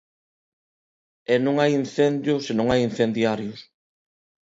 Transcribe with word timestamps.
E 1.33 1.35
non 1.45 1.55
hai 1.57 1.71
incendio 1.81 2.35
se 2.45 2.51
non 2.57 2.67
hai 2.71 2.79
incendiarios. 2.89 3.59